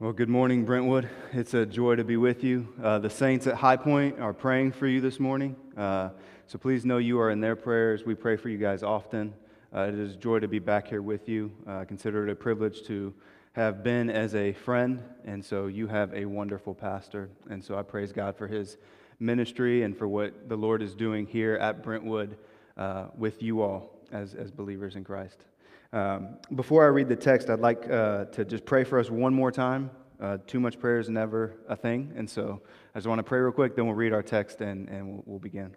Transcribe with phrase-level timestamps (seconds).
[0.00, 1.10] Well, good morning, Brentwood.
[1.34, 2.66] It's a joy to be with you.
[2.82, 5.54] Uh, the saints at High Point are praying for you this morning.
[5.76, 6.08] Uh,
[6.46, 8.06] so please know you are in their prayers.
[8.06, 9.34] We pray for you guys often.
[9.74, 11.52] Uh, it is a joy to be back here with you.
[11.66, 13.12] I consider it a privilege to
[13.52, 17.28] have been as a friend, and so you have a wonderful pastor.
[17.50, 18.78] And so I praise God for his
[19.18, 22.38] ministry and for what the Lord is doing here at Brentwood
[22.78, 25.44] uh, with you all as, as believers in Christ.
[25.92, 29.34] Um, before I read the text, I'd like uh, to just pray for us one
[29.34, 29.90] more time.
[30.20, 32.12] Uh, too much prayer is never a thing.
[32.14, 32.62] And so
[32.94, 35.22] I just want to pray real quick, then we'll read our text and, and we'll,
[35.26, 35.74] we'll begin.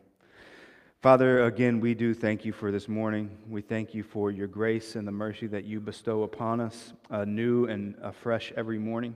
[1.01, 3.35] Father, again, we do thank you for this morning.
[3.49, 7.25] We thank you for your grace and the mercy that you bestow upon us, uh,
[7.25, 9.15] new and afresh every morning.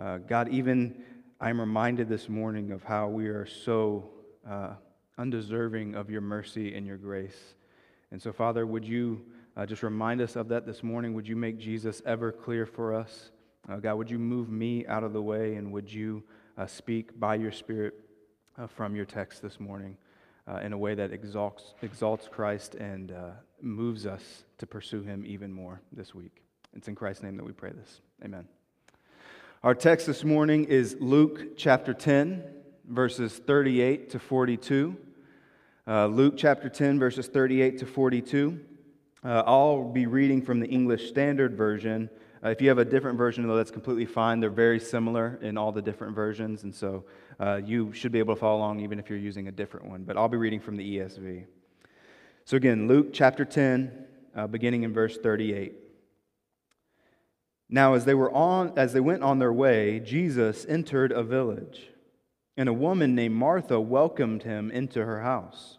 [0.00, 1.02] Uh, God, even
[1.40, 4.08] I'm reminded this morning of how we are so
[4.48, 4.74] uh,
[5.18, 7.54] undeserving of your mercy and your grace.
[8.12, 9.22] And so, Father, would you
[9.56, 11.12] uh, just remind us of that this morning.
[11.14, 13.30] Would you make Jesus ever clear for us?
[13.68, 16.22] Uh, God, would you move me out of the way and would you
[16.56, 17.94] uh, speak by your Spirit
[18.58, 19.96] uh, from your text this morning
[20.48, 25.22] uh, in a way that exalts, exalts Christ and uh, moves us to pursue him
[25.26, 26.42] even more this week?
[26.74, 28.00] It's in Christ's name that we pray this.
[28.24, 28.48] Amen.
[29.62, 32.42] Our text this morning is Luke chapter 10,
[32.88, 34.96] verses 38 to 42.
[35.86, 38.60] Luke chapter 10, verses 38 to 42.
[39.24, 42.10] Uh, I'll be reading from the English Standard Version.
[42.44, 44.40] Uh, if you have a different version, though, that's completely fine.
[44.40, 47.04] They're very similar in all the different versions, and so
[47.38, 50.02] uh, you should be able to follow along even if you're using a different one.
[50.02, 51.44] But I'll be reading from the ESV.
[52.44, 55.74] So, again, Luke chapter 10, uh, beginning in verse 38.
[57.68, 61.90] Now, as they, were on, as they went on their way, Jesus entered a village,
[62.56, 65.78] and a woman named Martha welcomed him into her house.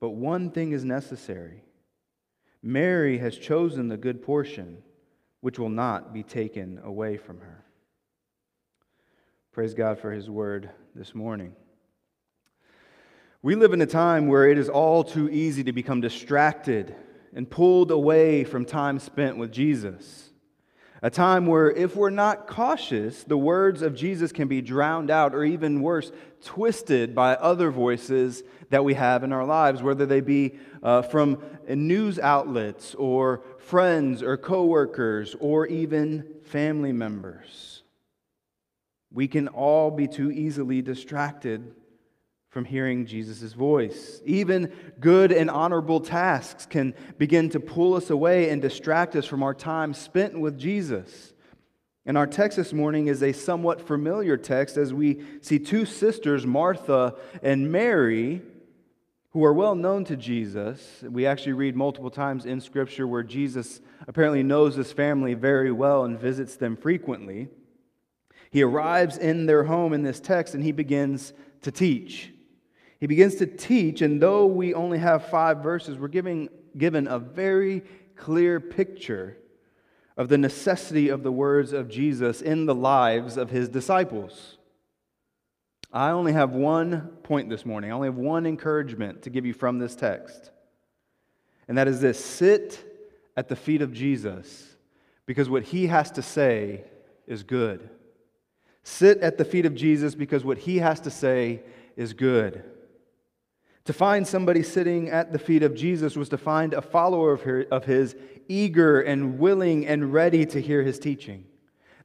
[0.00, 1.62] but one thing is necessary.
[2.62, 4.82] Mary has chosen the good portion,
[5.40, 7.64] which will not be taken away from her.
[9.52, 11.54] Praise God for his word this morning.
[13.42, 16.96] We live in a time where it is all too easy to become distracted
[17.34, 20.30] and pulled away from time spent with Jesus.
[21.04, 25.34] A time where, if we're not cautious, the words of Jesus can be drowned out,
[25.34, 26.10] or even worse,
[26.42, 31.42] twisted by other voices that we have in our lives, whether they be uh, from
[31.68, 37.82] news outlets, or friends, or coworkers, or even family members.
[39.12, 41.70] We can all be too easily distracted
[42.54, 44.22] from hearing Jesus' voice.
[44.24, 49.42] Even good and honorable tasks can begin to pull us away and distract us from
[49.42, 51.34] our time spent with Jesus.
[52.06, 56.46] And our text this morning is a somewhat familiar text as we see two sisters,
[56.46, 58.40] Martha and Mary,
[59.30, 61.02] who are well known to Jesus.
[61.02, 66.04] We actually read multiple times in Scripture where Jesus apparently knows this family very well
[66.04, 67.48] and visits them frequently.
[68.52, 71.32] He arrives in their home in this text and he begins
[71.62, 72.30] to teach.
[73.04, 76.48] He begins to teach, and though we only have five verses, we're giving,
[76.78, 77.82] given a very
[78.16, 79.36] clear picture
[80.16, 84.56] of the necessity of the words of Jesus in the lives of his disciples.
[85.92, 87.90] I only have one point this morning.
[87.90, 90.50] I only have one encouragement to give you from this text.
[91.68, 92.82] And that is this sit
[93.36, 94.76] at the feet of Jesus
[95.26, 96.84] because what he has to say
[97.26, 97.90] is good.
[98.82, 101.64] Sit at the feet of Jesus because what he has to say
[101.98, 102.64] is good.
[103.84, 107.34] To find somebody sitting at the feet of Jesus was to find a follower
[107.70, 108.16] of his
[108.48, 111.44] eager and willing and ready to hear his teaching.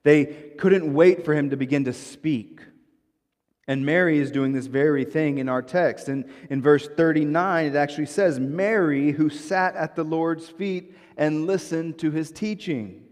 [0.03, 0.25] They
[0.57, 2.61] couldn't wait for him to begin to speak.
[3.67, 6.09] And Mary is doing this very thing in our text.
[6.09, 11.45] And in verse 39, it actually says, Mary, who sat at the Lord's feet and
[11.45, 13.03] listened to his teaching.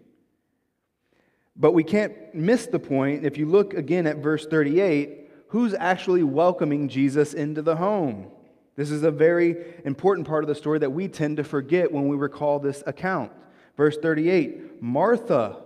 [1.56, 3.26] But we can't miss the point.
[3.26, 8.32] If you look again at verse 38, who's actually welcoming Jesus into the home?
[8.78, 12.08] This is a very important part of the story that we tend to forget when
[12.08, 13.32] we recall this account.
[13.76, 15.58] Verse 38 Martha.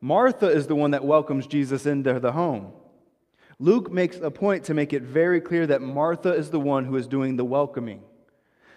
[0.00, 2.72] Martha is the one that welcomes Jesus into the home.
[3.58, 6.96] Luke makes a point to make it very clear that Martha is the one who
[6.96, 8.02] is doing the welcoming.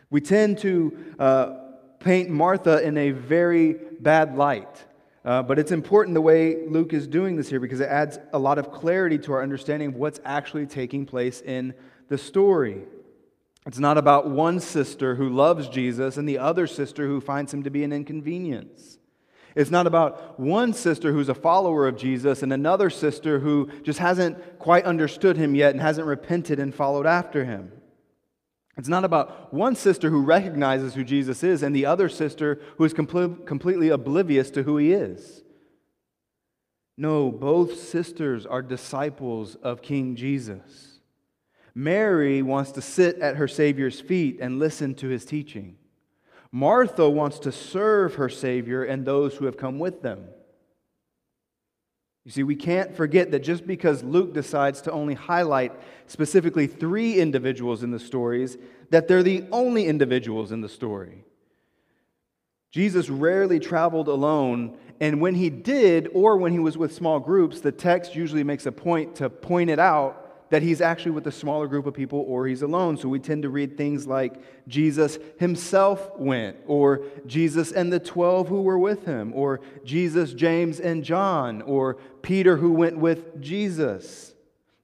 [0.09, 1.53] We tend to uh,
[1.99, 4.85] paint Martha in a very bad light.
[5.25, 8.39] Uh, but it's important the way Luke is doing this here because it adds a
[8.39, 11.73] lot of clarity to our understanding of what's actually taking place in
[12.07, 12.83] the story.
[13.69, 17.61] It's not about one sister who loves Jesus and the other sister who finds him
[17.61, 18.97] to be an inconvenience.
[19.53, 23.99] It's not about one sister who's a follower of Jesus and another sister who just
[23.99, 27.71] hasn't quite understood him yet and hasn't repented and followed after him.
[28.75, 32.85] It's not about one sister who recognizes who Jesus is and the other sister who
[32.85, 35.43] is complete, completely oblivious to who he is.
[36.97, 40.98] No, both sisters are disciples of King Jesus.
[41.79, 45.77] Mary wants to sit at her Savior's feet and listen to his teaching.
[46.51, 50.25] Martha wants to serve her Savior and those who have come with them.
[52.25, 55.71] You see, we can't forget that just because Luke decides to only highlight
[56.05, 58.57] specifically three individuals in the stories,
[58.89, 61.23] that they're the only individuals in the story.
[62.71, 67.61] Jesus rarely traveled alone, and when he did, or when he was with small groups,
[67.61, 71.31] the text usually makes a point to point it out that he's actually with a
[71.31, 72.97] smaller group of people or he's alone.
[72.97, 78.47] So we tend to read things like Jesus himself went, or Jesus and the 12
[78.47, 84.33] who were with him, or Jesus, James, and John, or Peter who went with Jesus.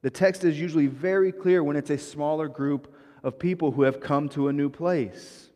[0.01, 4.00] The text is usually very clear when it's a smaller group of people who have
[4.00, 5.50] come to a new place.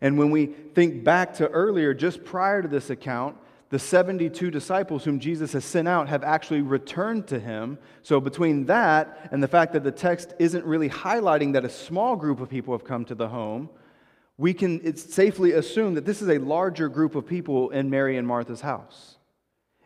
[0.00, 3.36] And when we think back to earlier, just prior to this account,
[3.70, 7.78] the 72 disciples whom Jesus has sent out have actually returned to him.
[8.02, 12.16] So, between that and the fact that the text isn't really highlighting that a small
[12.16, 13.68] group of people have come to the home,
[14.38, 18.26] we can safely assume that this is a larger group of people in Mary and
[18.26, 19.18] Martha's house.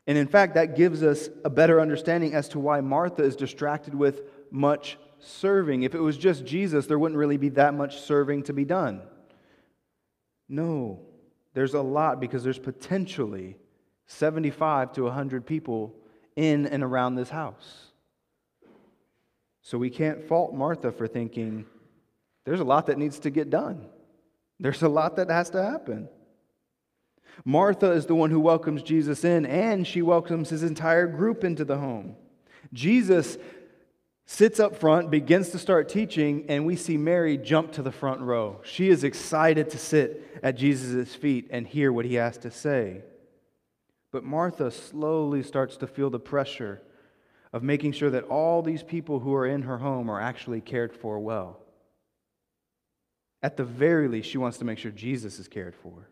[0.06, 3.94] And in fact, that gives us a better understanding as to why Martha is distracted
[3.94, 5.84] with much serving.
[5.84, 9.02] If it was just Jesus, there wouldn't really be that much serving to be done.
[10.48, 11.00] No,
[11.54, 13.56] there's a lot because there's potentially
[14.12, 15.94] 75 to 100 people
[16.36, 17.86] in and around this house.
[19.62, 21.66] So we can't fault Martha for thinking
[22.44, 23.86] there's a lot that needs to get done.
[24.58, 26.08] There's a lot that has to happen.
[27.44, 31.64] Martha is the one who welcomes Jesus in, and she welcomes his entire group into
[31.64, 32.16] the home.
[32.72, 33.38] Jesus
[34.26, 38.20] sits up front, begins to start teaching, and we see Mary jump to the front
[38.20, 38.60] row.
[38.64, 43.02] She is excited to sit at Jesus' feet and hear what he has to say.
[44.12, 46.82] But Martha slowly starts to feel the pressure
[47.52, 50.92] of making sure that all these people who are in her home are actually cared
[50.92, 51.58] for well.
[53.42, 56.11] At the very least, she wants to make sure Jesus is cared for.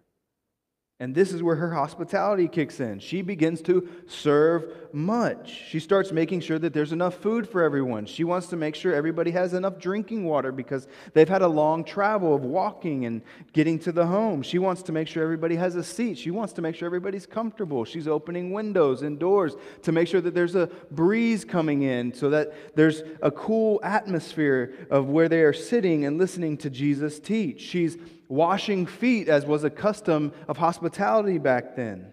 [1.00, 2.99] And this is where her hospitality kicks in.
[2.99, 5.50] She begins to serve much.
[5.70, 8.05] She starts making sure that there's enough food for everyone.
[8.05, 11.85] She wants to make sure everybody has enough drinking water because they've had a long
[11.85, 13.23] travel of walking and
[13.55, 14.43] getting to the home.
[14.43, 16.19] She wants to make sure everybody has a seat.
[16.19, 17.87] She wants to make sure everybody's comfortable.
[17.87, 22.29] She's opening windows and doors to make sure that there's a breeze coming in so
[22.29, 27.62] that there's a cool atmosphere of where they are sitting and listening to Jesus teach.
[27.62, 27.97] She's
[28.31, 32.12] washing feet, as was a custom of hospitality back then.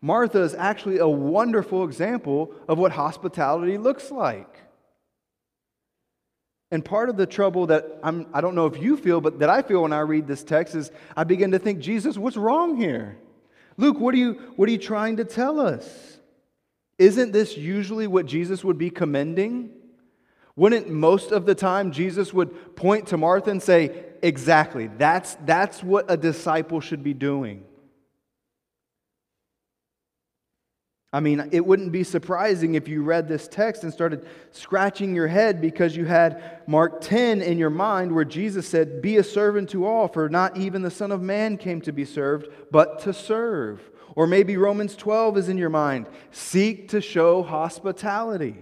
[0.00, 4.58] Martha is actually a wonderful example of what hospitality looks like.
[6.70, 9.50] And part of the trouble that I'm, I don't know if you feel, but that
[9.50, 12.76] I feel when I read this text is I begin to think, Jesus, what's wrong
[12.76, 13.16] here?
[13.76, 16.18] Luke, what are you, what are you trying to tell us?
[16.98, 19.70] Isn't this usually what Jesus would be commending?
[20.56, 24.86] Wouldn't most of the time Jesus would point to Martha and say, Exactly.
[24.86, 27.62] That's, that's what a disciple should be doing.
[31.12, 35.28] I mean, it wouldn't be surprising if you read this text and started scratching your
[35.28, 39.68] head because you had Mark 10 in your mind where Jesus said, Be a servant
[39.70, 43.12] to all, for not even the Son of Man came to be served, but to
[43.12, 43.82] serve.
[44.16, 48.56] Or maybe Romans 12 is in your mind seek to show hospitality.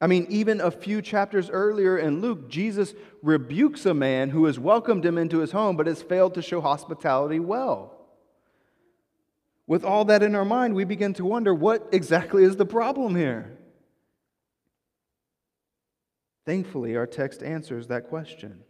[0.00, 4.58] I mean, even a few chapters earlier in Luke, Jesus rebukes a man who has
[4.58, 7.96] welcomed him into his home but has failed to show hospitality well.
[9.66, 13.16] With all that in our mind, we begin to wonder what exactly is the problem
[13.16, 13.58] here?
[16.44, 18.60] Thankfully, our text answers that question.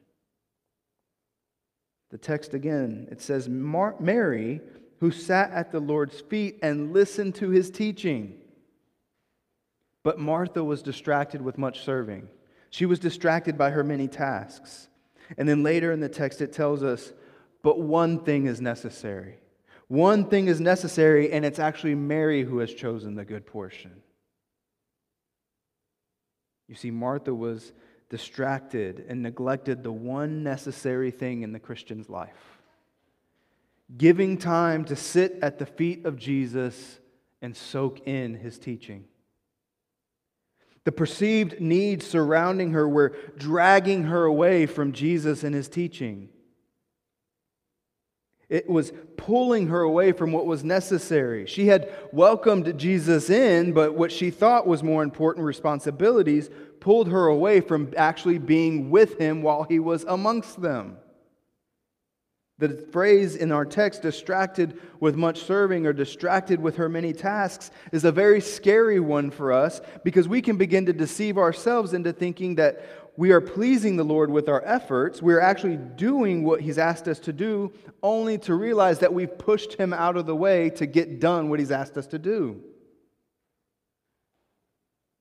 [2.11, 4.61] The text again, it says, Mary,
[5.00, 8.38] who sat at the Lord's feet and listened to his teaching.
[10.06, 12.28] But Martha was distracted with much serving.
[12.70, 14.86] She was distracted by her many tasks.
[15.36, 17.12] And then later in the text, it tells us,
[17.64, 19.40] but one thing is necessary.
[19.88, 24.00] One thing is necessary, and it's actually Mary who has chosen the good portion.
[26.68, 27.72] You see, Martha was
[28.08, 32.60] distracted and neglected the one necessary thing in the Christian's life.
[33.96, 37.00] giving time to sit at the feet of Jesus
[37.42, 39.04] and soak in his teaching.
[40.87, 46.28] The perceived needs surrounding her were dragging her away from Jesus and his teaching.
[48.49, 51.45] It was pulling her away from what was necessary.
[51.47, 57.26] She had welcomed Jesus in, but what she thought was more important responsibilities pulled her
[57.26, 60.99] away from actually being with him while he was amongst them.
[62.58, 67.70] The phrase in our text, distracted with much serving or distracted with her many tasks,
[67.92, 72.14] is a very scary one for us because we can begin to deceive ourselves into
[72.14, 75.20] thinking that we are pleasing the Lord with our efforts.
[75.20, 77.72] We're actually doing what He's asked us to do,
[78.02, 81.58] only to realize that we've pushed Him out of the way to get done what
[81.58, 82.62] He's asked us to do.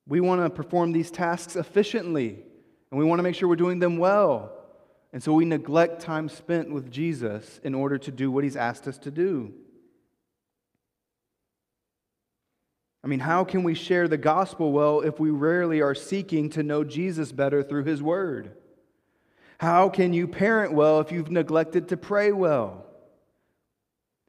[0.07, 2.43] We want to perform these tasks efficiently,
[2.91, 4.54] and we want to make sure we're doing them well.
[5.15, 8.85] And so we neglect time spent with Jesus in order to do what he's asked
[8.85, 9.53] us to do.
[13.01, 16.63] I mean, how can we share the gospel well if we rarely are seeking to
[16.63, 18.57] know Jesus better through his word?
[19.57, 22.85] How can you parent well if you've neglected to pray well?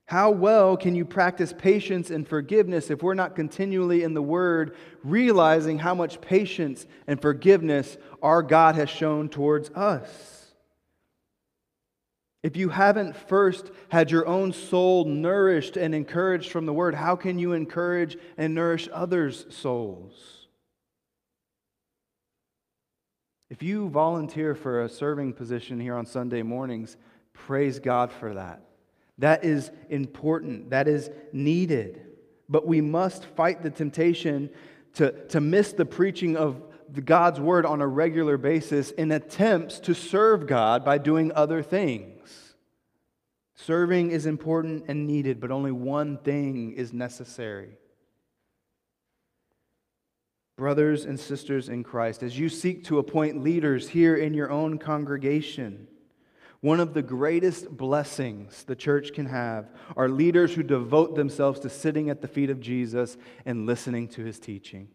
[0.05, 4.77] How well can you practice patience and forgiveness if we're not continually in the Word,
[5.03, 10.46] realizing how much patience and forgiveness our God has shown towards us?
[12.47, 17.17] If you haven't first had your own soul nourished and encouraged from the Word, how
[17.17, 20.47] can you encourage and nourish others' souls?
[23.51, 26.97] If you volunteer for a serving position here on Sunday mornings,
[27.33, 28.63] praise God for that.
[29.19, 32.01] That is important, that is needed.
[32.49, 34.51] But we must fight the temptation
[34.95, 36.63] to, to miss the preaching of
[37.05, 42.16] God's word on a regular basis in attempts to serve God by doing other things.
[43.57, 47.79] Serving is important and needed, but only one thing is necessary.
[50.57, 54.79] Brothers and sisters in Christ, as you seek to appoint leaders here in your own
[54.79, 55.89] congregation,
[56.61, 61.71] one of the greatest blessings the church can have are leaders who devote themselves to
[61.71, 64.89] sitting at the feet of Jesus and listening to his teaching.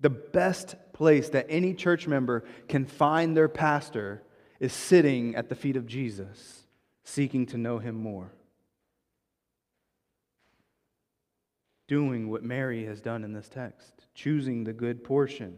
[0.00, 4.22] The best place that any church member can find their pastor
[4.60, 6.65] is sitting at the feet of Jesus
[7.06, 8.32] seeking to know him more.
[11.86, 15.56] Doing what Mary has done in this text, choosing the good portion.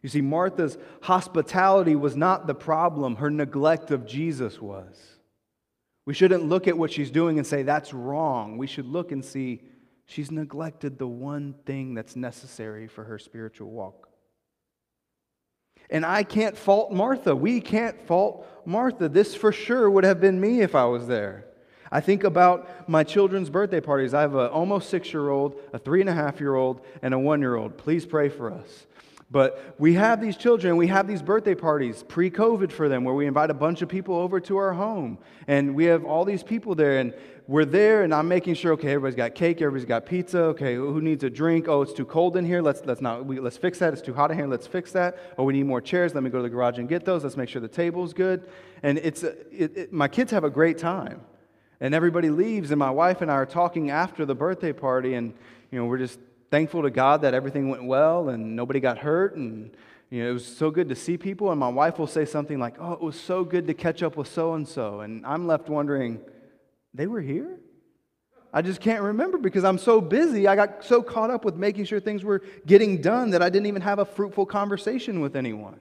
[0.00, 4.96] You see, Martha's hospitality was not the problem, her neglect of Jesus was.
[6.06, 8.56] We shouldn't look at what she's doing and say, that's wrong.
[8.58, 9.62] We should look and see,
[10.06, 14.07] she's neglected the one thing that's necessary for her spiritual walk.
[15.90, 17.34] And I can't fault Martha.
[17.34, 19.08] We can't fault Martha.
[19.08, 21.46] This for sure would have been me if I was there.
[21.90, 24.12] I think about my children's birthday parties.
[24.12, 27.14] I have an almost six year old, a three and a half year old, and
[27.14, 27.78] a one year old.
[27.78, 28.86] Please pray for us.
[29.30, 33.14] But we have these children, we have these birthday parties pre COVID for them where
[33.14, 35.18] we invite a bunch of people over to our home.
[35.46, 37.12] And we have all these people there, and
[37.46, 40.38] we're there, and I'm making sure, okay, everybody's got cake, everybody's got pizza.
[40.44, 41.68] Okay, who needs a drink?
[41.68, 42.62] Oh, it's too cold in here.
[42.62, 43.92] Let's, let's, not, we, let's fix that.
[43.92, 44.46] It's too hot in here.
[44.46, 45.18] Let's fix that.
[45.36, 46.14] Oh, we need more chairs.
[46.14, 47.22] Let me go to the garage and get those.
[47.22, 48.48] Let's make sure the table's good.
[48.82, 51.20] And it's, uh, it, it, my kids have a great time.
[51.80, 55.34] And everybody leaves, and my wife and I are talking after the birthday party, and
[55.70, 56.18] you know, we're just
[56.50, 59.70] thankful to God that everything went well and nobody got hurt and
[60.10, 61.50] you know, it was so good to see people.
[61.50, 64.16] And my wife will say something like, Oh, it was so good to catch up
[64.16, 65.00] with so and so.
[65.00, 66.20] And I'm left wondering,
[66.94, 67.58] They were here?
[68.52, 70.48] I just can't remember because I'm so busy.
[70.48, 73.66] I got so caught up with making sure things were getting done that I didn't
[73.66, 75.78] even have a fruitful conversation with anyone.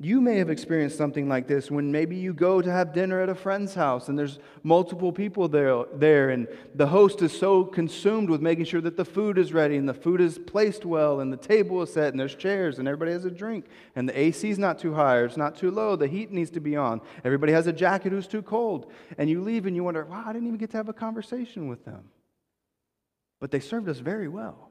[0.00, 3.28] You may have experienced something like this when maybe you go to have dinner at
[3.28, 8.30] a friend's house and there's multiple people there, there, and the host is so consumed
[8.30, 11.32] with making sure that the food is ready and the food is placed well and
[11.32, 14.48] the table is set and there's chairs and everybody has a drink and the AC
[14.48, 15.96] is not too high or it's not too low.
[15.96, 17.00] The heat needs to be on.
[17.24, 18.92] Everybody has a jacket who's too cold.
[19.18, 21.66] And you leave and you wonder, wow, I didn't even get to have a conversation
[21.66, 22.04] with them.
[23.40, 24.70] But they served us very well.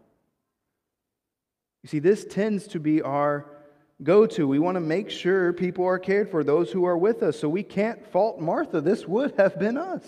[1.83, 3.56] You see, this tends to be our
[4.03, 4.47] go to.
[4.47, 7.39] We want to make sure people are cared for, those who are with us.
[7.39, 8.81] So we can't fault Martha.
[8.81, 10.05] This would have been us.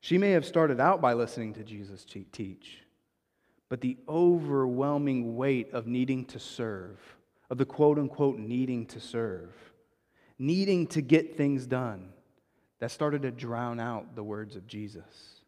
[0.00, 2.78] She may have started out by listening to Jesus teach,
[3.68, 6.98] but the overwhelming weight of needing to serve,
[7.48, 9.54] of the quote unquote needing to serve,
[10.36, 12.08] needing to get things done,
[12.80, 15.39] that started to drown out the words of Jesus.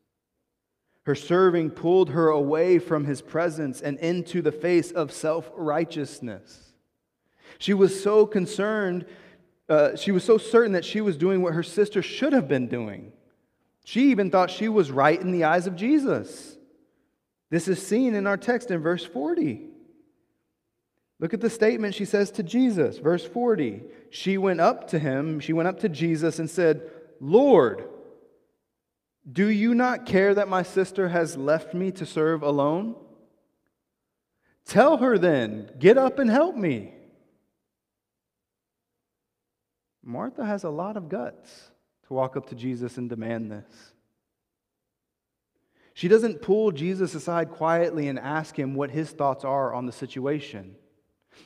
[1.04, 6.72] Her serving pulled her away from his presence and into the face of self righteousness.
[7.58, 9.06] She was so concerned,
[9.68, 12.68] uh, she was so certain that she was doing what her sister should have been
[12.68, 13.12] doing.
[13.84, 16.56] She even thought she was right in the eyes of Jesus.
[17.50, 19.68] This is seen in our text in verse 40.
[21.18, 23.82] Look at the statement she says to Jesus, verse 40.
[24.10, 26.82] She went up to him, she went up to Jesus and said,
[27.20, 27.88] Lord,
[29.30, 32.96] do you not care that my sister has left me to serve alone?
[34.64, 36.94] Tell her then, get up and help me.
[40.02, 41.70] Martha has a lot of guts
[42.06, 43.92] to walk up to Jesus and demand this.
[45.94, 49.92] She doesn't pull Jesus aside quietly and ask him what his thoughts are on the
[49.92, 50.74] situation.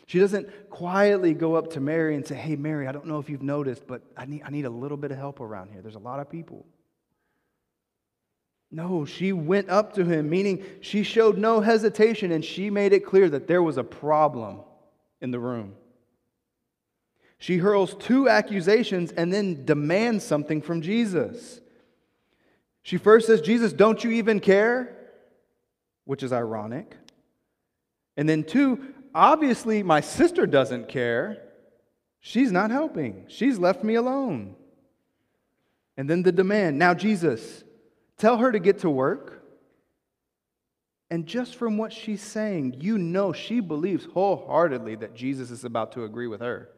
[0.06, 3.28] She doesn't quietly go up to Mary and say, Hey, Mary, I don't know if
[3.28, 5.83] you've noticed, but I need, I need a little bit of help around here.
[5.83, 6.64] There's a lot of people.
[8.76, 13.06] No, she went up to him, meaning she showed no hesitation and she made it
[13.06, 14.61] clear that there was a problem
[15.23, 15.73] in the room.
[17.38, 21.59] She hurls two accusations and then demands something from Jesus.
[22.83, 24.95] She first says, Jesus, don't you even care?
[26.04, 26.99] Which is ironic.
[28.14, 31.42] And then, two, obviously my sister doesn't care.
[32.21, 34.54] She's not helping, she's left me alone.
[35.97, 37.64] And then the demand now, Jesus,
[38.19, 39.43] tell her to get to work.
[41.11, 45.93] And just from what she's saying, you know she believes wholeheartedly that Jesus is about
[45.93, 46.71] to agree with her.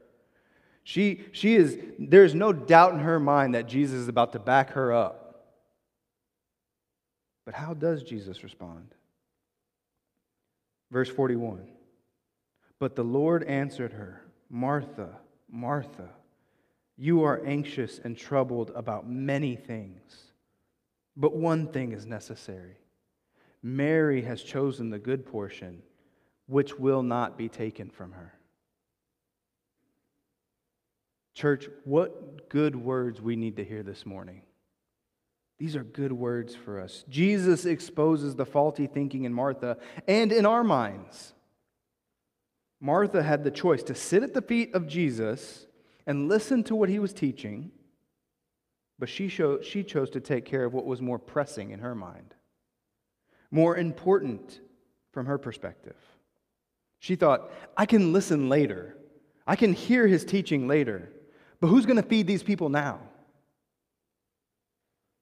[0.85, 4.71] She, she is, there's no doubt in her mind that Jesus is about to back
[4.71, 5.29] her up.
[7.45, 8.95] But how does Jesus respond?
[10.91, 11.67] Verse 41
[12.79, 15.11] But the Lord answered her, Martha,
[15.51, 16.11] Martha,
[16.97, 20.28] you are anxious and troubled about many things,
[21.19, 22.77] but one thing is necessary.
[23.63, 25.83] Mary has chosen the good portion,
[26.47, 28.33] which will not be taken from her.
[31.35, 34.43] Church, what good words we need to hear this morning.
[35.59, 37.05] These are good words for us.
[37.09, 39.77] Jesus exposes the faulty thinking in Martha
[40.07, 41.35] and in our minds.
[42.81, 45.67] Martha had the choice to sit at the feet of Jesus
[46.07, 47.73] and listen to what he was teaching,
[48.99, 51.95] but she, showed, she chose to take care of what was more pressing in her
[51.95, 52.35] mind,
[53.51, 54.61] more important
[55.13, 55.97] from her perspective.
[56.99, 58.97] She thought, I can listen later,
[59.47, 61.11] I can hear his teaching later.
[61.61, 63.01] But who's going to feed these people now?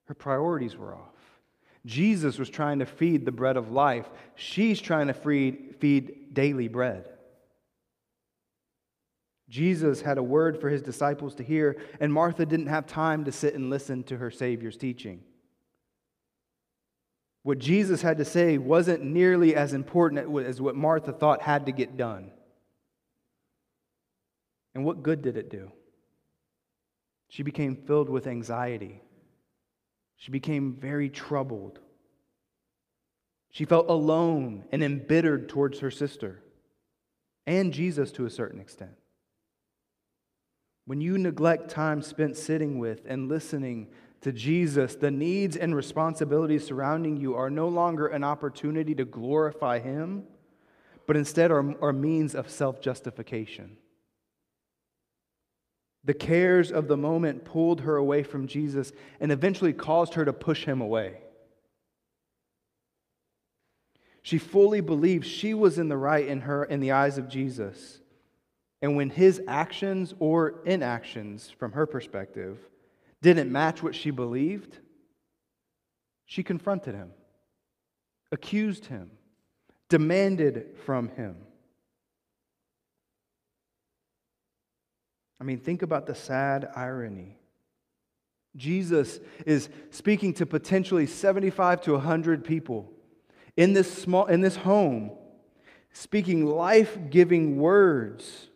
[0.07, 1.15] Her priorities were off.
[1.87, 4.07] Jesus was trying to feed the bread of life.
[4.35, 7.09] She's trying to feed, feed daily bread.
[9.49, 13.33] Jesus had a word for his disciples to hear, and Martha didn't have time to
[13.33, 15.23] sit and listen to her Savior's teaching.
[17.45, 21.73] What Jesus had to say wasn't nearly as important as what Martha thought had to
[21.73, 22.33] get done.
[24.75, 25.71] And what good did it do?
[27.29, 29.01] She became filled with anxiety.
[30.17, 31.79] She became very troubled.
[33.51, 36.43] She felt alone and embittered towards her sister
[37.47, 38.97] and Jesus to a certain extent.
[40.87, 43.89] When you neglect time spent sitting with and listening
[44.21, 49.81] to Jesus, the needs and responsibilities surrounding you are no longer an opportunity to glorify
[49.81, 50.25] Him,
[51.07, 53.77] but instead are, are means of self justification.
[56.07, 60.33] The cares of the moment pulled her away from Jesus and eventually caused her to
[60.33, 61.19] push him away.
[64.23, 67.99] She fully believed she was in the right in her in the eyes of Jesus.
[68.83, 72.59] And when his actions or inactions from her perspective
[73.23, 74.79] didn't match what she believed,
[76.27, 77.11] she confronted him,
[78.31, 79.11] accused him,
[79.89, 81.37] demanded from him.
[85.41, 87.37] I mean, think about the sad irony.
[88.57, 92.91] Jesus is speaking to potentially 75 to 100 people
[93.57, 95.11] in this small in this home
[95.93, 98.49] speaking life-giving words.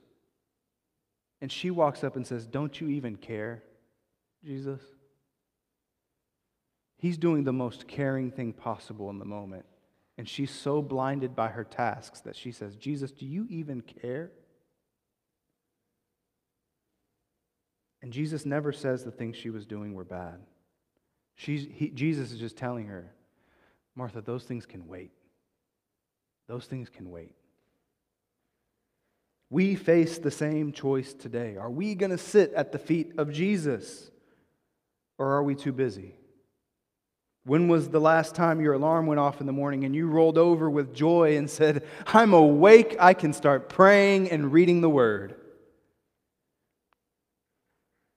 [1.40, 3.62] And she walks up and says, "Don't you even care,
[4.44, 4.82] Jesus?"
[6.96, 9.64] He's doing the most caring thing possible in the moment.
[10.18, 14.32] And she's so blinded by her tasks that she says, "Jesus, do you even care?"
[18.02, 20.40] And Jesus never says the things she was doing were bad.
[21.34, 23.14] She's, he, Jesus is just telling her,
[23.94, 25.12] Martha, those things can wait.
[26.48, 27.34] Those things can wait.
[29.50, 31.56] We face the same choice today.
[31.56, 34.10] Are we going to sit at the feet of Jesus
[35.18, 36.14] or are we too busy?
[37.44, 40.38] When was the last time your alarm went off in the morning and you rolled
[40.38, 45.34] over with joy and said, I'm awake, I can start praying and reading the word?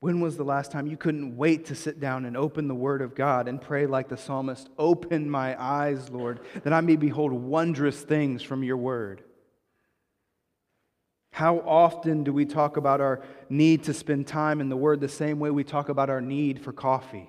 [0.04, 3.02] When was the last time you couldn't wait to sit down and open the Word
[3.02, 7.32] of God and pray like the psalmist, Open my eyes, Lord, that I may behold
[7.32, 9.24] wondrous things from your Word?
[11.34, 15.10] How often do we talk about our need to spend time in the Word the
[15.10, 17.28] same way we talk about our need for coffee?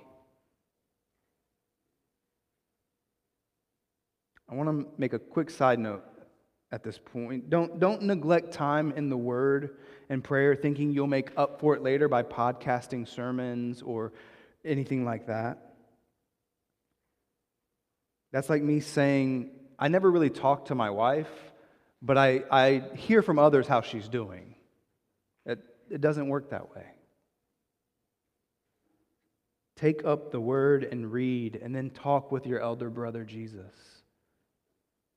[4.47, 6.03] I want to make a quick side note
[6.71, 7.49] at this point.
[7.49, 11.81] Don't, don't neglect time in the Word and prayer thinking you'll make up for it
[11.81, 14.13] later by podcasting sermons or
[14.63, 15.73] anything like that.
[18.31, 21.31] That's like me saying, I never really talk to my wife,
[22.05, 24.53] but I, I hear from others how she's doing.
[25.45, 26.85] It, it doesn't work that way.
[29.75, 33.73] Take up the word and read, and then talk with your elder brother Jesus.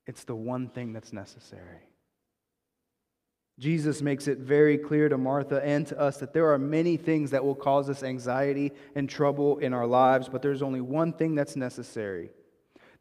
[0.06, 1.82] It's the one thing that's necessary.
[3.58, 7.32] Jesus makes it very clear to Martha and to us that there are many things
[7.32, 11.34] that will cause us anxiety and trouble in our lives, but there's only one thing
[11.34, 12.30] that's necessary.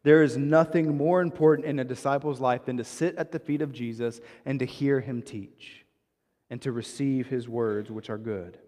[0.04, 3.62] There is nothing more important in a disciple's life than to sit at the feet
[3.62, 5.84] of Jesus and to hear him teach
[6.50, 8.58] and to receive his words, which are good.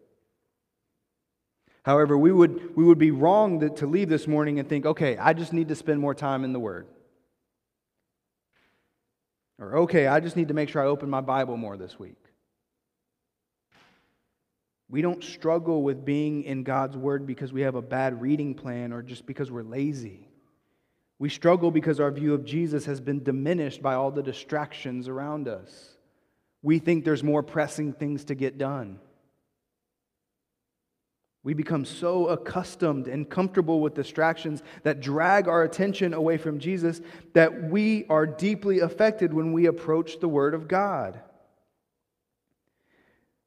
[1.83, 5.33] However, we would, we would be wrong to, leave this morning and think, okay, I
[5.33, 6.87] just need to spend more time in the Word.
[9.59, 12.16] Or, okay, I just need to make sure I open my Bible more this week.
[14.90, 18.93] We don't struggle with being in God's Word because we have a bad reading plan
[18.93, 20.30] or just because we're lazy.
[21.20, 25.48] We struggle because our view of Jesus has been diminished by all the distractions around
[25.48, 25.90] us.
[26.62, 28.98] We think there's more pressing things to get done.
[31.42, 37.02] We become so accustomed and comfortable with distractions that drag our attention away from Jesus
[37.35, 41.20] that we are deeply affected when we approach the Word of God.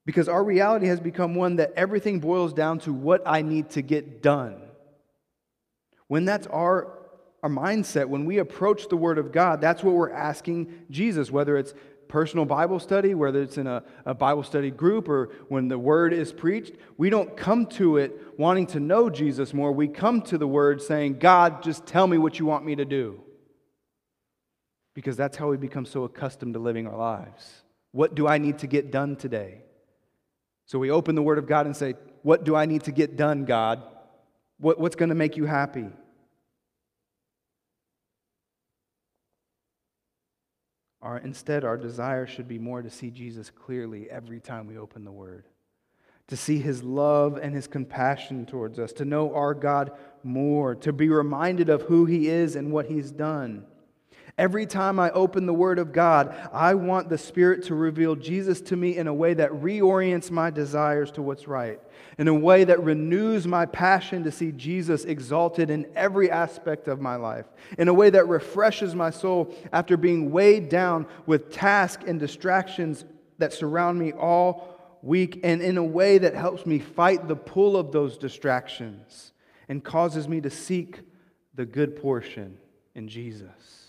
[0.06, 3.82] Because our reality has become one that everything boils down to what I need to
[3.82, 4.62] get done.
[6.08, 7.00] When that's our,
[7.44, 11.58] our mindset, when we approach the Word of God, that's what we're asking Jesus, whether
[11.58, 11.74] it's
[12.08, 16.14] personal Bible study, whether it's in a, a, Bible study group or when the word
[16.14, 19.72] is preached, we don't come to it wanting to know Jesus more.
[19.72, 22.86] We come to the word saying, God, just tell me what you want me to
[22.86, 23.20] do.
[24.94, 27.64] Because that's how we become so accustomed to living our lives.
[27.92, 29.64] What do I need to get done today?
[30.68, 33.18] So we open the word of God and say, What do I need to get
[33.18, 33.82] done, God?
[34.60, 35.90] What, what's going to make you happy?
[41.04, 45.04] Our, instead, our desire should be more to see Jesus clearly every time we open
[45.04, 45.44] the Word,
[46.28, 49.92] to see His love and His compassion towards us, to know our God
[50.24, 53.66] more, to be reminded of who He is and what He's done.
[54.36, 58.62] Every time I open the Word of God, I want the Spirit to reveal Jesus
[58.62, 61.80] to me in a way that reorients my desires to what's right,
[62.18, 67.00] in a way that renews my passion to see Jesus exalted in every aspect of
[67.00, 67.46] my life,
[67.78, 73.06] in a way that refreshes my soul after being weighed down with tasks and distractions
[73.38, 77.78] that surround me all week, and in a way that helps me fight the pull
[77.78, 79.32] of those distractions
[79.70, 81.02] and causes me to seek
[81.54, 82.58] the good portion
[82.96, 83.83] in Jesus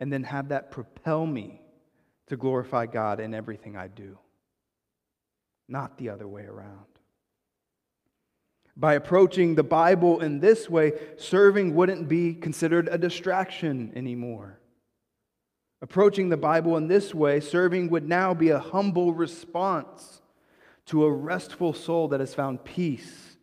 [0.00, 1.60] and then have that propel me
[2.28, 4.18] to glorify God in everything I do,
[5.68, 6.86] not the other way around.
[8.76, 14.60] By approaching the Bible in this way, serving wouldn't be considered a distraction anymore.
[15.80, 20.20] Approaching the Bible in this way, serving would now be a humble response
[20.86, 23.36] to a restful soul that has found peace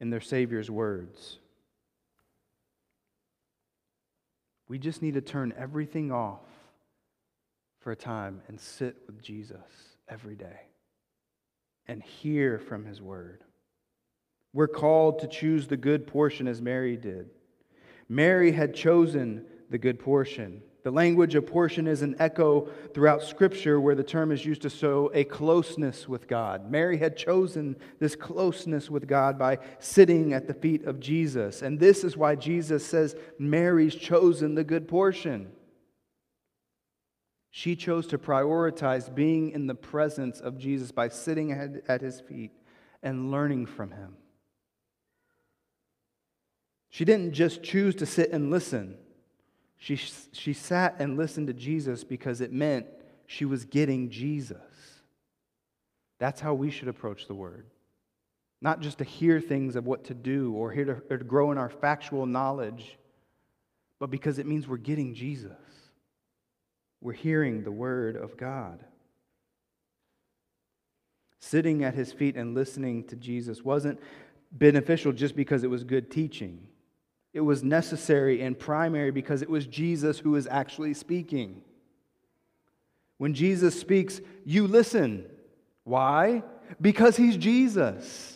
[0.00, 1.38] in their Savior's words.
[4.68, 6.46] We just need to turn everything off
[7.80, 9.58] for a time and sit with Jesus
[10.08, 10.68] every day
[11.86, 13.44] and hear from his word.
[14.52, 17.28] We're called to choose the good portion as Mary did.
[18.08, 20.62] Mary had chosen the good portion.
[20.84, 24.70] The language of portion is an echo throughout Scripture where the term is used to
[24.70, 26.70] show a closeness with God.
[26.70, 31.62] Mary had chosen this closeness with God by sitting at the feet of Jesus.
[31.62, 35.52] And this is why Jesus says Mary's chosen the good portion.
[37.50, 42.52] She chose to prioritize being in the presence of Jesus by sitting at his feet
[43.02, 44.16] and learning from him.
[46.90, 48.98] She didn't just choose to sit and listen.
[49.84, 50.00] She,
[50.32, 52.86] she sat and listened to Jesus because it meant
[53.26, 54.56] she was getting Jesus.
[56.18, 57.66] That's how we should approach the Word.
[58.62, 61.52] Not just to hear things of what to do or, here to, or to grow
[61.52, 62.96] in our factual knowledge,
[63.98, 65.52] but because it means we're getting Jesus.
[67.02, 68.82] We're hearing the Word of God.
[71.40, 74.00] Sitting at his feet and listening to Jesus wasn't
[74.50, 76.68] beneficial just because it was good teaching.
[77.34, 81.62] It was necessary and primary because it was Jesus who was actually speaking.
[83.18, 85.26] When Jesus speaks, you listen.
[85.82, 86.44] Why?
[86.80, 88.33] Because he's Jesus.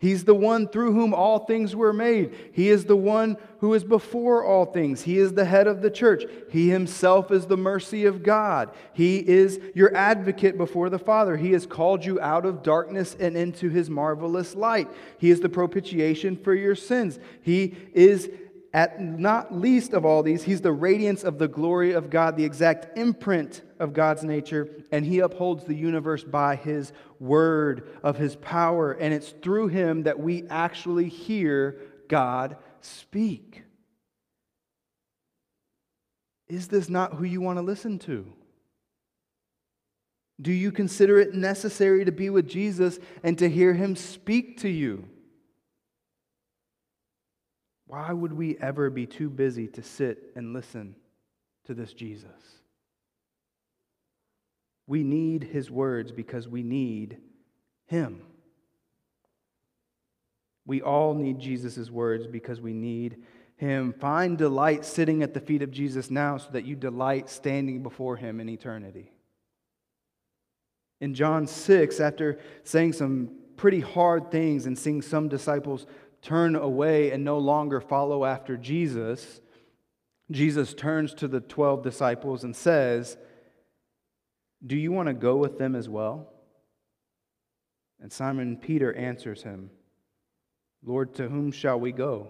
[0.00, 2.32] He's the one through whom all things were made.
[2.52, 5.02] He is the one who is before all things.
[5.02, 6.22] He is the head of the church.
[6.50, 8.70] He himself is the mercy of God.
[8.92, 11.36] He is your advocate before the Father.
[11.36, 14.88] He has called you out of darkness and into his marvelous light.
[15.18, 17.18] He is the propitiation for your sins.
[17.42, 18.30] He is
[18.74, 22.44] at not least of all these, he's the radiance of the glory of God, the
[22.44, 28.36] exact imprint of God's nature, and he upholds the universe by his word of his
[28.36, 28.92] power.
[28.92, 33.62] And it's through him that we actually hear God speak.
[36.48, 38.26] Is this not who you want to listen to?
[40.40, 44.68] Do you consider it necessary to be with Jesus and to hear him speak to
[44.68, 45.08] you?
[47.88, 50.94] Why would we ever be too busy to sit and listen
[51.64, 52.30] to this Jesus?
[54.86, 57.16] We need his words because we need
[57.86, 58.22] him.
[60.66, 63.22] We all need Jesus' words because we need
[63.56, 63.94] him.
[63.94, 68.16] Find delight sitting at the feet of Jesus now so that you delight standing before
[68.16, 69.12] him in eternity.
[71.00, 75.86] In John 6, after saying some pretty hard things and seeing some disciples
[76.22, 79.40] turn away and no longer follow after Jesus,
[80.30, 83.16] Jesus turns to the 12 disciples and says,
[84.64, 86.32] Do you want to go with them as well?
[88.00, 89.70] And Simon Peter answers him,
[90.84, 92.28] Lord, to whom shall we go?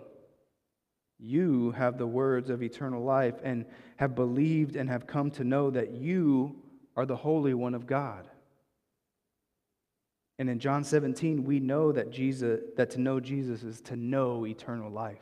[1.18, 5.70] You have the words of eternal life and have believed and have come to know
[5.70, 6.56] that you
[6.96, 8.28] are the Holy One of God.
[10.38, 14.46] And in John 17, we know that Jesus that to know Jesus is to know
[14.46, 15.18] eternal life.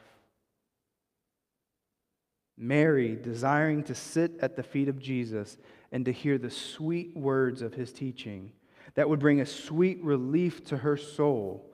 [2.59, 5.59] Mary, desiring to sit at the feet of Jesus
[5.93, 8.53] and to hear the sweet words of his teaching
[8.95, 11.71] that would bring a sweet relief to her soul,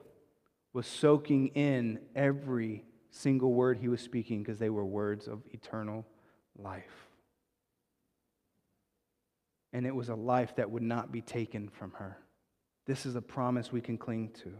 [0.73, 6.05] was soaking in every single word he was speaking because they were words of eternal
[6.57, 7.07] life.
[9.71, 12.17] And it was a life that would not be taken from her.
[12.85, 14.51] This is a promise we can cling to.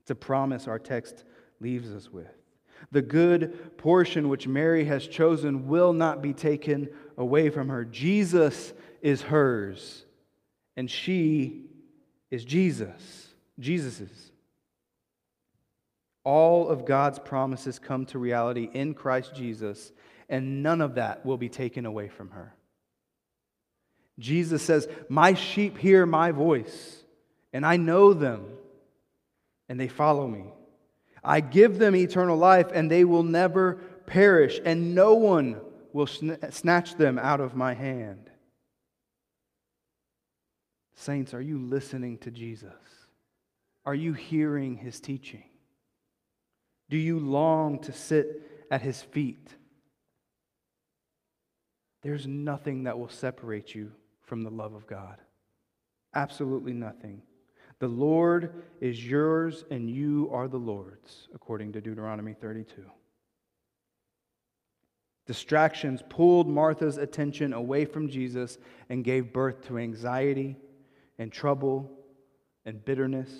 [0.00, 1.24] It's a promise our text
[1.60, 2.26] leaves us with.
[2.90, 7.84] The good portion which Mary has chosen will not be taken away from her.
[7.84, 10.04] Jesus is hers,
[10.76, 11.66] and she
[12.30, 13.28] is Jesus.
[13.58, 14.32] Jesus's.
[16.24, 19.92] All of God's promises come to reality in Christ Jesus,
[20.28, 22.54] and none of that will be taken away from her.
[24.18, 27.02] Jesus says, My sheep hear my voice,
[27.52, 28.46] and I know them,
[29.68, 30.44] and they follow me.
[31.24, 33.74] I give them eternal life, and they will never
[34.06, 35.60] perish, and no one
[35.92, 38.30] will snatch them out of my hand.
[40.94, 42.72] Saints, are you listening to Jesus?
[43.84, 45.44] Are you hearing his teaching?
[46.90, 49.48] Do you long to sit at his feet?
[52.02, 55.16] There's nothing that will separate you from the love of God.
[56.14, 57.22] Absolutely nothing.
[57.78, 62.84] The Lord is yours and you are the Lord's, according to Deuteronomy 32.
[65.26, 68.58] Distractions pulled Martha's attention away from Jesus
[68.88, 70.56] and gave birth to anxiety
[71.18, 71.90] and trouble
[72.64, 73.30] and bitterness.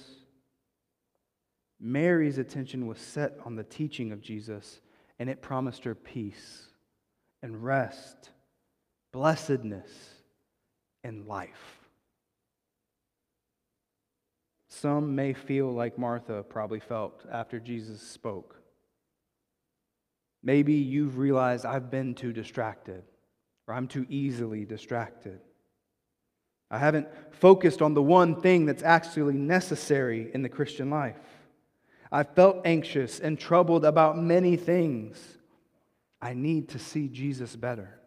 [1.81, 4.81] Mary's attention was set on the teaching of Jesus,
[5.19, 6.67] and it promised her peace
[7.43, 8.31] and rest,
[9.13, 9.91] blessedness
[11.05, 11.79] and life.
[14.69, 18.57] Some may feel like Martha probably felt after Jesus spoke.
[20.43, 23.03] Maybe you've realized I've been too distracted,
[23.69, 25.41] or I'm too easily distracted.
[26.71, 31.21] I haven't focused on the one thing that's actually necessary in the Christian life.
[32.11, 35.19] I've felt anxious and troubled about many things.
[36.21, 37.99] I need to see Jesus better.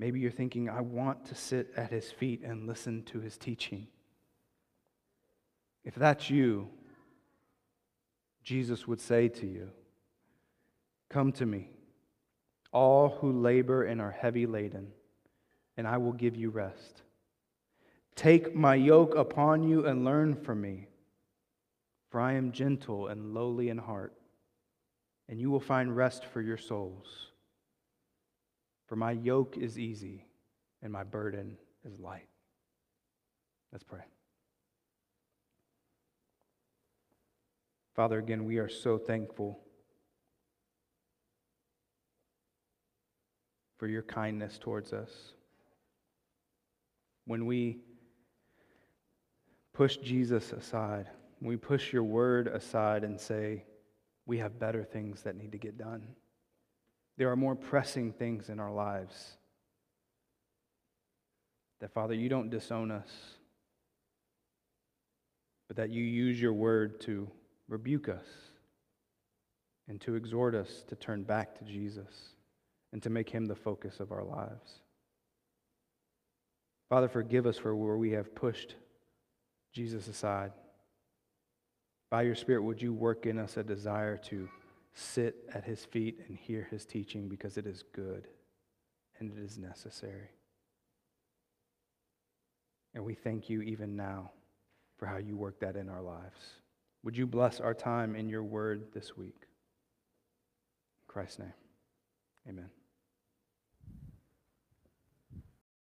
[0.00, 3.86] Maybe you're thinking, I want to sit at his feet and listen to his teaching.
[5.84, 6.70] If that's you,
[8.42, 9.68] Jesus would say to you,
[11.10, 11.68] Come to me,
[12.72, 14.90] all who labor and are heavy laden,
[15.76, 17.02] and I will give you rest.
[18.16, 20.88] Take my yoke upon you and learn from me,
[22.08, 24.14] for I am gentle and lowly in heart,
[25.28, 27.29] and you will find rest for your souls.
[28.90, 30.26] For my yoke is easy
[30.82, 32.26] and my burden is light.
[33.70, 34.02] Let's pray.
[37.94, 39.60] Father, again, we are so thankful
[43.78, 45.34] for your kindness towards us.
[47.26, 47.78] When we
[49.72, 51.06] push Jesus aside,
[51.40, 53.66] we push your word aside and say,
[54.26, 56.08] we have better things that need to get done.
[57.20, 59.36] There are more pressing things in our lives.
[61.82, 63.10] That, Father, you don't disown us,
[65.68, 67.30] but that you use your word to
[67.68, 68.24] rebuke us
[69.86, 72.08] and to exhort us to turn back to Jesus
[72.94, 74.80] and to make him the focus of our lives.
[76.88, 78.76] Father, forgive us for where we have pushed
[79.74, 80.52] Jesus aside.
[82.10, 84.48] By your Spirit, would you work in us a desire to
[84.94, 88.28] sit at his feet and hear his teaching because it is good
[89.18, 90.30] and it is necessary.
[92.94, 94.32] And we thank you even now
[94.98, 96.38] for how you work that in our lives.
[97.04, 99.46] Would you bless our time in your word this week?
[101.02, 101.52] In Christ's name,
[102.48, 102.79] amen.